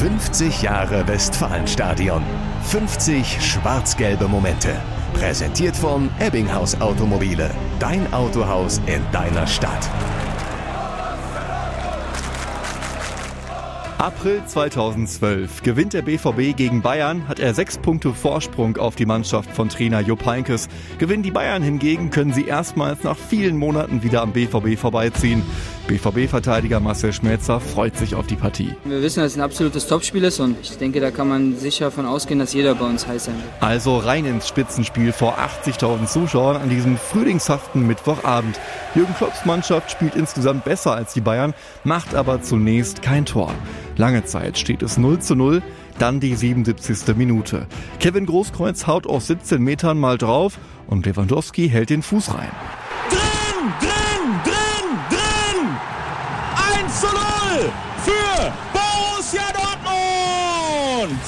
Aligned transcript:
50 0.00 0.62
Jahre 0.62 1.06
Westfalenstadion. 1.06 2.22
50 2.62 3.38
schwarz-gelbe 3.38 4.28
Momente. 4.28 4.70
Präsentiert 5.12 5.76
von 5.76 6.08
Ebbinghaus 6.18 6.80
Automobile. 6.80 7.50
Dein 7.78 8.10
Autohaus 8.14 8.80
in 8.86 9.02
deiner 9.12 9.46
Stadt. 9.46 9.90
April 14.00 14.40
2012 14.46 15.62
gewinnt 15.62 15.92
der 15.92 16.00
BVB 16.00 16.56
gegen 16.56 16.80
Bayern, 16.80 17.28
hat 17.28 17.38
er 17.38 17.52
sechs 17.52 17.76
Punkte 17.76 18.14
Vorsprung 18.14 18.78
auf 18.78 18.96
die 18.96 19.04
Mannschaft 19.04 19.50
von 19.50 19.68
Trainer 19.68 20.00
Jupp 20.00 20.24
Heynckes. 20.24 20.70
Gewinnen 20.96 21.22
die 21.22 21.30
Bayern 21.30 21.62
hingegen, 21.62 22.08
können 22.08 22.32
sie 22.32 22.46
erstmals 22.46 23.04
nach 23.04 23.18
vielen 23.18 23.58
Monaten 23.58 24.02
wieder 24.02 24.22
am 24.22 24.32
BVB 24.32 24.78
vorbeiziehen. 24.78 25.42
BVB-Verteidiger 25.90 26.78
Marcel 26.78 27.12
Schmelzer 27.12 27.58
freut 27.58 27.96
sich 27.96 28.14
auf 28.14 28.28
die 28.28 28.36
Partie. 28.36 28.76
Wir 28.84 29.02
wissen, 29.02 29.24
dass 29.24 29.32
es 29.32 29.38
ein 29.38 29.42
absolutes 29.42 29.88
Topspiel 29.88 30.22
ist 30.22 30.38
und 30.38 30.56
ich 30.62 30.78
denke, 30.78 31.00
da 31.00 31.10
kann 31.10 31.26
man 31.26 31.56
sicher 31.56 31.86
davon 31.86 32.06
ausgehen, 32.06 32.38
dass 32.38 32.52
jeder 32.52 32.76
bei 32.76 32.86
uns 32.86 33.08
heiß 33.08 33.24
sein 33.24 33.34
wird. 33.34 33.48
Also 33.60 33.98
rein 33.98 34.24
ins 34.24 34.46
Spitzenspiel 34.46 35.12
vor 35.12 35.38
80.000 35.38 36.06
Zuschauern 36.06 36.62
an 36.62 36.70
diesem 36.70 36.96
frühlingshaften 36.96 37.84
Mittwochabend. 37.84 38.60
Jürgen 38.94 39.14
Klopps 39.16 39.44
Mannschaft 39.44 39.90
spielt 39.90 40.14
insgesamt 40.14 40.64
besser 40.64 40.94
als 40.94 41.12
die 41.12 41.20
Bayern, 41.20 41.54
macht 41.82 42.14
aber 42.14 42.40
zunächst 42.40 43.02
kein 43.02 43.26
Tor. 43.26 43.52
Lange 43.96 44.24
Zeit 44.24 44.58
steht 44.58 44.82
es 44.82 44.96
0 44.96 45.18
zu 45.18 45.34
0, 45.34 45.60
dann 45.98 46.20
die 46.20 46.36
77. 46.36 47.16
Minute. 47.16 47.66
Kevin 47.98 48.26
Großkreuz 48.26 48.86
haut 48.86 49.08
aus 49.08 49.26
17 49.26 49.60
Metern 49.60 49.98
mal 49.98 50.18
drauf 50.18 50.56
und 50.86 51.04
Lewandowski 51.04 51.68
hält 51.68 51.90
den 51.90 52.02
Fuß 52.02 52.32
rein. 52.32 52.50
Drin, 53.10 53.72
drin! 53.80 54.09
1 56.90 57.00
zu 57.00 57.06
0 57.06 57.72
für 58.04 58.52
Borussia 58.72 59.42
Dortmund! 59.52 61.20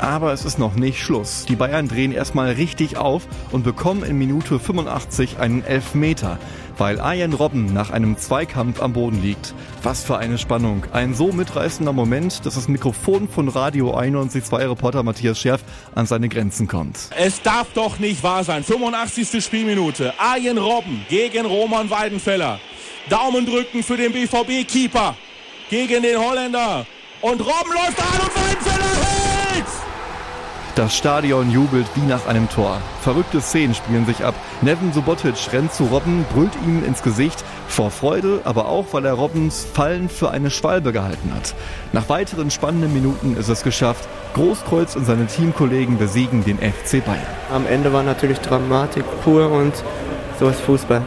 Aber 0.00 0.32
es 0.32 0.44
ist 0.44 0.60
noch 0.60 0.76
nicht 0.76 1.02
Schluss. 1.02 1.46
Die 1.48 1.56
Bayern 1.56 1.88
drehen 1.88 2.12
erstmal 2.12 2.52
richtig 2.52 2.96
auf 2.96 3.26
und 3.50 3.64
bekommen 3.64 4.04
in 4.04 4.16
Minute 4.18 4.60
85 4.60 5.38
einen 5.40 5.64
Elfmeter, 5.64 6.38
weil 6.78 7.00
Arjen 7.00 7.32
Robben 7.32 7.74
nach 7.74 7.90
einem 7.90 8.18
Zweikampf 8.18 8.80
am 8.80 8.92
Boden 8.92 9.20
liegt. 9.20 9.52
Was 9.82 10.04
für 10.04 10.16
eine 10.16 10.38
Spannung. 10.38 10.84
Ein 10.92 11.14
so 11.14 11.32
mitreißender 11.32 11.92
Moment, 11.92 12.46
dass 12.46 12.54
das 12.54 12.68
Mikrofon 12.68 13.28
von 13.28 13.48
Radio 13.48 13.98
91.2 13.98 14.70
Reporter 14.70 15.02
Matthias 15.02 15.40
Scherf 15.40 15.62
an 15.92 16.06
seine 16.06 16.28
Grenzen 16.28 16.68
kommt. 16.68 17.10
Es 17.18 17.42
darf 17.42 17.66
doch 17.74 17.98
nicht 17.98 18.22
wahr 18.22 18.44
sein. 18.44 18.62
85. 18.62 19.44
Spielminute. 19.44 20.14
Arjen 20.18 20.56
Robben 20.56 21.04
gegen 21.08 21.46
Roman 21.46 21.90
Weidenfeller. 21.90 22.60
Daumen 23.08 23.46
drücken 23.46 23.82
für 23.82 23.96
den 23.96 24.12
BVB-Keeper 24.12 25.16
gegen 25.68 26.02
den 26.02 26.18
Holländer. 26.18 26.86
Und 27.20 27.40
Robben 27.40 27.72
läuft 27.72 27.98
an 27.98 28.20
und 28.20 28.36
Weidenfeller 28.36 29.54
hält! 29.54 29.66
Das 30.76 30.96
Stadion 30.96 31.50
jubelt 31.50 31.86
wie 31.94 32.06
nach 32.06 32.26
einem 32.26 32.48
Tor. 32.48 32.80
Verrückte 33.02 33.40
Szenen 33.40 33.74
spielen 33.74 34.06
sich 34.06 34.24
ab. 34.24 34.34
Nevin 34.62 34.92
Subotic 34.92 35.34
rennt 35.52 35.74
zu 35.74 35.84
Robben, 35.84 36.24
brüllt 36.32 36.54
ihm 36.64 36.84
ins 36.84 37.02
Gesicht, 37.02 37.44
vor 37.68 37.90
Freude, 37.90 38.40
aber 38.44 38.68
auch, 38.68 38.86
weil 38.92 39.04
er 39.04 39.14
Robbens 39.14 39.66
Fallen 39.74 40.08
für 40.08 40.30
eine 40.30 40.50
Schwalbe 40.50 40.92
gehalten 40.92 41.32
hat. 41.34 41.54
Nach 41.92 42.08
weiteren 42.08 42.50
spannenden 42.50 42.92
Minuten 42.92 43.36
ist 43.36 43.48
es 43.48 43.62
geschafft. 43.62 44.08
Großkreuz 44.34 44.94
und 44.96 45.04
seine 45.04 45.26
Teamkollegen 45.26 45.98
besiegen 45.98 46.44
den 46.44 46.58
FC 46.58 47.04
Bayern. 47.04 47.26
Am 47.52 47.66
Ende 47.66 47.92
war 47.92 48.04
natürlich 48.04 48.38
Dramatik 48.38 49.04
pur 49.22 49.50
und 49.50 49.74
so 50.38 50.48
ist 50.48 50.60
Fußball. 50.60 51.06